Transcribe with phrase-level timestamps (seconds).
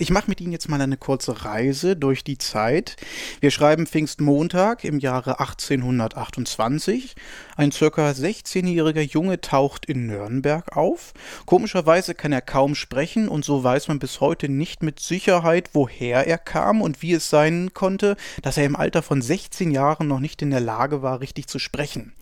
[0.00, 2.94] Ich mache mit Ihnen jetzt mal eine kurze Reise durch die Zeit.
[3.40, 7.16] Wir schreiben Pfingstmontag im Jahre 1828.
[7.56, 11.14] Ein circa 16-jähriger Junge taucht in Nürnberg auf.
[11.46, 16.28] Komischerweise kann er kaum sprechen und so weiß man bis heute nicht mit Sicherheit, woher
[16.28, 20.20] er kam und wie es sein konnte, dass er im Alter von 16 Jahren noch
[20.20, 22.12] nicht in der Lage war, richtig zu sprechen.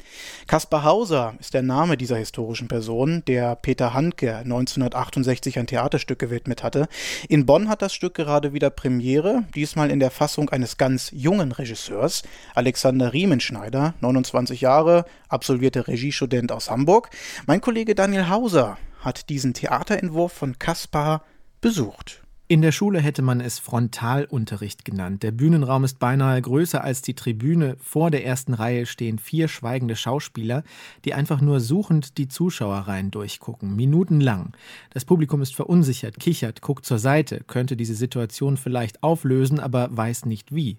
[0.47, 6.63] Kaspar Hauser ist der Name dieser historischen Person, der Peter Handke 1968 ein Theaterstück gewidmet
[6.63, 6.89] hatte.
[7.29, 11.53] In Bonn hat das Stück gerade wieder Premiere, diesmal in der Fassung eines ganz jungen
[11.53, 12.23] Regisseurs,
[12.55, 17.11] Alexander Riemenschneider, 29 Jahre, absolvierter Regiestudent aus Hamburg.
[17.47, 21.23] Mein Kollege Daniel Hauser hat diesen Theaterentwurf von Kaspar
[21.61, 22.26] besucht.
[22.49, 25.25] In der Schule hätte man es Frontalunterricht genannt.
[25.25, 27.77] Der Bühnenraum ist beinahe größer als die Tribüne.
[27.81, 30.63] Vor der ersten Reihe stehen vier schweigende Schauspieler,
[31.05, 34.53] die einfach nur suchend die Zuschauerreihen durchgucken, minutenlang.
[34.91, 40.25] Das Publikum ist verunsichert, kichert, guckt zur Seite, könnte diese Situation vielleicht auflösen, aber weiß
[40.27, 40.79] nicht wie.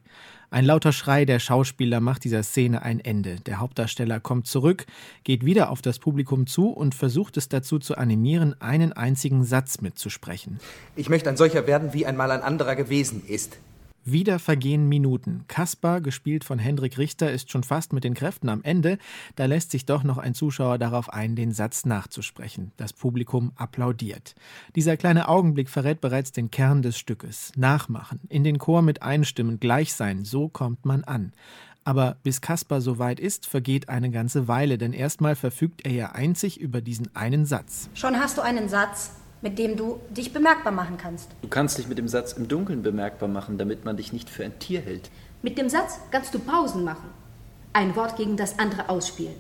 [0.50, 3.36] Ein lauter Schrei der Schauspieler macht dieser Szene ein Ende.
[3.42, 4.86] Der Hauptdarsteller kommt zurück,
[5.26, 9.82] geht wieder auf das Publikum zu und versucht es dazu zu animieren, einen einzigen Satz
[9.82, 10.62] mitzusprechen.
[10.96, 13.60] Ich möchte ein solcher werden, wie einmal ein anderer gewesen ist.
[14.10, 15.44] Wieder vergehen Minuten.
[15.50, 19.00] Kaspar, gespielt von Hendrik Richter, ist schon fast mit den Kräften am Ende.
[19.36, 22.72] Da lässt sich doch noch ein Zuschauer darauf ein, den Satz nachzusprechen.
[22.78, 24.36] Das Publikum applaudiert.
[24.78, 27.52] Dieser kleine Augenblick verrät bereits den Kern des Stückes.
[27.58, 31.34] Nachmachen, in den Chor mit einstimmen, gleich sein, so kommt man an.
[31.84, 36.62] Aber bis Kaspar soweit ist, vergeht eine ganze Weile, denn erstmal verfügt er ja einzig
[36.62, 37.90] über diesen einen Satz.
[37.94, 41.30] Schon hast du einen Satz, mit dem du dich bemerkbar machen kannst.
[41.42, 44.44] Du kannst dich mit dem Satz im Dunkeln bemerkbar machen, damit man dich nicht für
[44.44, 45.10] ein Tier hält.
[45.42, 47.10] Mit dem Satz kannst du Pausen machen.
[47.74, 49.36] Ein Wort gegen das andere ausspielen.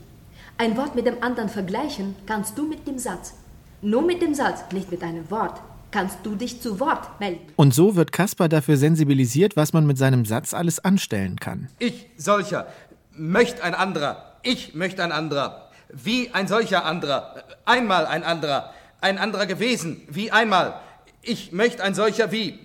[0.59, 3.33] Ein Wort mit dem anderen vergleichen kannst du mit dem Satz.
[3.81, 7.41] Nur mit dem Satz, nicht mit einem Wort, kannst du dich zu Wort melden.
[7.55, 11.69] Und so wird Kaspar dafür sensibilisiert, was man mit seinem Satz alles anstellen kann.
[11.80, 12.67] Ich solcher
[13.11, 14.37] möchte ein anderer.
[14.43, 15.69] Ich möchte ein anderer.
[15.89, 17.43] Wie ein solcher anderer.
[17.65, 20.80] Einmal ein anderer ein anderer gewesen, wie einmal.
[21.21, 22.59] Ich möchte ein solcher wie.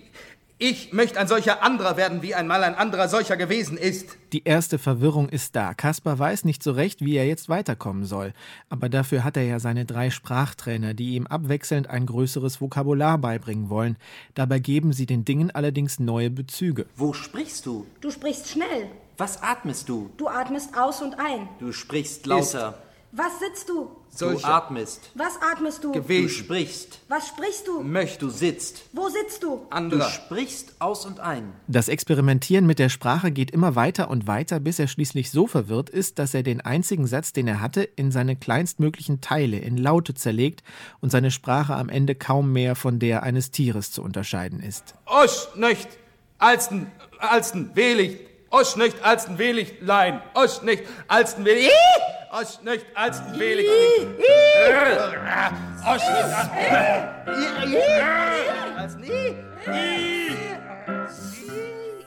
[0.59, 4.15] Ich möchte ein solcher anderer werden, wie einmal ein anderer solcher gewesen ist.
[4.31, 5.73] Die erste Verwirrung ist da.
[5.73, 8.33] Kaspar weiß nicht so recht, wie er jetzt weiterkommen soll.
[8.69, 13.69] Aber dafür hat er ja seine drei Sprachtrainer, die ihm abwechselnd ein größeres Vokabular beibringen
[13.69, 13.97] wollen.
[14.35, 16.85] Dabei geben sie den Dingen allerdings neue Bezüge.
[16.95, 17.85] Wo sprichst du?
[17.99, 18.89] Du sprichst schnell.
[19.17, 20.11] Was atmest du?
[20.15, 21.49] Du atmest aus und ein.
[21.59, 22.69] Du sprichst lauter.
[22.69, 22.82] Ist.
[23.15, 23.91] Was sitzt du?
[24.09, 24.41] Solche.
[24.41, 25.11] Du atmest.
[25.13, 25.91] Was atmest du?
[25.91, 26.23] Gewesen.
[26.23, 26.99] Du sprichst.
[27.09, 27.83] Was sprichst du?
[27.83, 28.19] Möcht.
[28.23, 28.85] Du sitzt.
[28.91, 29.67] Wo sitzt du?
[29.69, 30.05] Anderer.
[30.05, 31.53] Du sprichst aus und ein.
[31.67, 35.91] Das Experimentieren mit der Sprache geht immer weiter und weiter, bis er schließlich so verwirrt
[35.91, 40.15] ist, dass er den einzigen Satz, den er hatte, in seine kleinstmöglichen Teile, in Laute
[40.15, 40.63] zerlegt
[40.99, 44.95] und seine Sprache am Ende kaum mehr von der eines Tieres zu unterscheiden ist.
[45.05, 45.87] Osch, nicht,
[46.39, 48.17] alsten, alsten, wehlich,
[48.49, 51.69] osch, nicht, alsten, wehlich, lein, osch, nicht, alsten, wehlich,
[52.33, 53.69] Osch nicht als Felix.
[55.85, 56.33] Osch nicht
[58.75, 58.95] als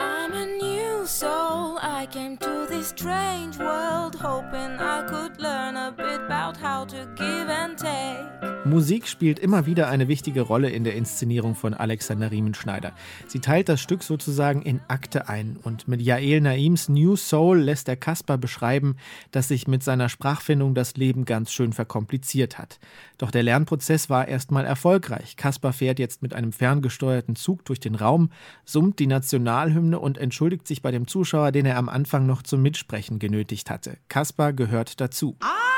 [0.00, 1.78] I'm a new soul.
[1.80, 7.06] I came to this strange world hoping I could learn a bit about how to
[7.14, 8.55] give and take.
[8.66, 12.92] Musik spielt immer wieder eine wichtige Rolle in der Inszenierung von Alexander Riemenschneider.
[13.28, 17.86] Sie teilt das Stück sozusagen in Akte ein und mit Jael Naims New Soul lässt
[17.86, 18.96] der Kasper beschreiben,
[19.30, 22.80] dass sich mit seiner Sprachfindung das Leben ganz schön verkompliziert hat.
[23.18, 25.36] Doch der Lernprozess war erstmal erfolgreich.
[25.36, 28.30] Kasper fährt jetzt mit einem ferngesteuerten Zug durch den Raum,
[28.64, 32.62] summt die Nationalhymne und entschuldigt sich bei dem Zuschauer, den er am Anfang noch zum
[32.62, 33.96] Mitsprechen genötigt hatte.
[34.08, 35.36] Kasper gehört dazu.
[35.40, 35.75] Ah!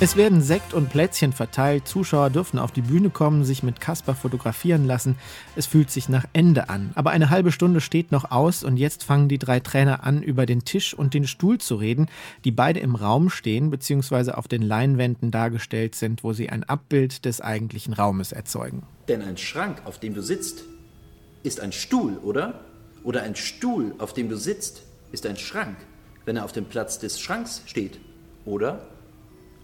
[0.00, 4.14] Es werden Sekt und Plätzchen verteilt, Zuschauer dürfen auf die Bühne kommen, sich mit Kasper
[4.14, 5.16] fotografieren lassen.
[5.56, 6.92] Es fühlt sich nach Ende an.
[6.94, 10.46] Aber eine halbe Stunde steht noch aus und jetzt fangen die drei Trainer an, über
[10.46, 12.06] den Tisch und den Stuhl zu reden,
[12.44, 14.30] die beide im Raum stehen bzw.
[14.30, 18.84] auf den Leinwänden dargestellt sind, wo sie ein Abbild des eigentlichen Raumes erzeugen.
[19.08, 20.62] Denn ein Schrank, auf dem du sitzt,
[21.42, 22.60] ist ein Stuhl, oder?
[23.02, 25.76] Oder ein Stuhl, auf dem du sitzt, ist ein Schrank,
[26.24, 27.98] wenn er auf dem Platz des Schranks steht,
[28.44, 28.86] oder?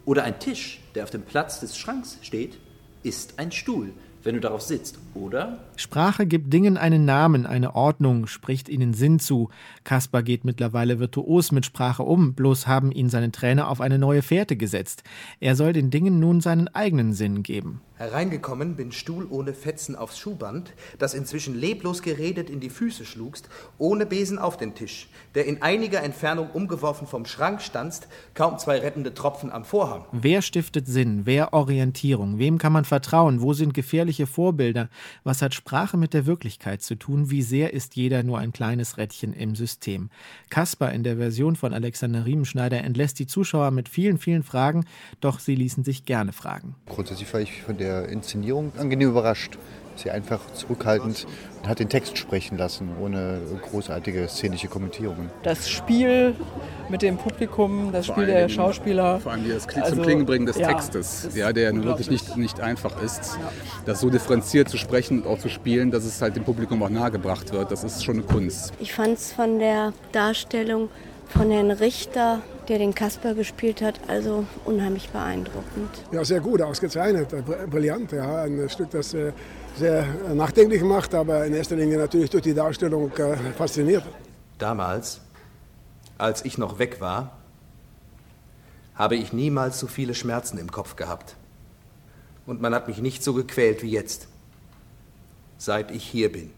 [0.05, 2.59] Oder ein Tisch, der auf dem Platz des Schranks steht,
[3.03, 3.93] ist ein Stuhl,
[4.25, 5.59] wenn du darauf sitzt, oder?
[5.77, 9.51] Sprache gibt Dingen einen Namen, eine Ordnung, spricht ihnen Sinn zu.
[9.85, 14.23] Kaspar geht mittlerweile virtuos mit Sprache um, bloß haben ihn seine Trainer auf eine neue
[14.23, 15.03] Fährte gesetzt.
[15.41, 17.81] Er soll den Dingen nun seinen eigenen Sinn geben.
[17.97, 23.49] Hereingekommen bin Stuhl ohne Fetzen aufs Schuhband, das inzwischen leblos geredet in die Füße schlugst,
[23.79, 28.81] ohne Besen auf den Tisch, der in einiger Entfernung umgeworfen vom Schrank standst, kaum zwei
[28.81, 30.07] rettende Tropfen am Vorhang.
[30.11, 31.23] Wer stiftet Sinn?
[31.25, 32.39] Wer Orientierung?
[32.39, 33.41] Wem kann man vertrauen?
[33.41, 34.89] Wo sind gefährliche Vorbilder?
[35.25, 37.31] Was hat Sprache mit der Wirklichkeit zu tun?
[37.31, 40.11] Wie sehr ist jeder nur ein kleines Rädchen im System?
[40.49, 44.85] Kaspar in der Version von Alexander Riemenschneider entlässt die Zuschauer mit vielen, vielen Fragen,
[45.21, 46.77] doch sie ließen sich gerne fragen.
[46.87, 49.59] Grundsätzlich war ich von der Inszenierung angenehm überrascht.
[49.97, 51.27] Sie einfach zurückhaltend
[51.63, 55.31] und hat den Text sprechen lassen, ohne großartige szenische Kommentierungen.
[55.43, 56.35] Das Spiel
[56.89, 59.21] mit dem Publikum, das vor Spiel der Schauspieler.
[59.21, 62.37] Vor allem das also, zum Klingen bringen des ja, Textes, ja, der nun wirklich nicht,
[62.37, 63.39] nicht einfach ist.
[63.41, 63.53] Ja.
[63.87, 66.91] Das so differenziert zu sprechen und auch zu spielen, dass es halt dem Publikum auch
[66.91, 68.73] nahegebracht wird, das ist schon eine Kunst.
[68.81, 70.89] Ich fand es von der Darstellung
[71.29, 75.91] von Herrn Richter, der den Kasper gespielt hat, also unheimlich beeindruckend.
[76.13, 77.29] Ja, sehr gut, ausgezeichnet,
[77.71, 78.13] brillant.
[78.13, 79.33] Ja, ein Stück, das äh,
[79.77, 84.05] sehr nachdenklich macht, aber in erster Linie natürlich durch die Darstellung äh, fasziniert.
[84.59, 85.21] Damals,
[86.19, 87.39] als ich noch weg war,
[88.95, 91.37] habe ich niemals so viele Schmerzen im Kopf gehabt.
[92.47, 94.29] Und man hat mich nicht so gequält wie jetzt,
[95.57, 96.53] seit ich hier bin.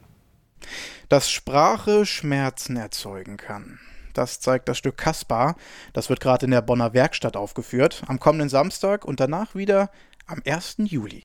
[1.09, 3.79] Dass Sprache Schmerzen erzeugen kann.
[4.13, 5.57] Das zeigt das Stück Kaspar.
[5.93, 8.03] Das wird gerade in der Bonner Werkstatt aufgeführt.
[8.09, 9.91] Am kommenden Samstag und danach wieder
[10.27, 10.77] am 1.
[10.79, 11.25] Juli.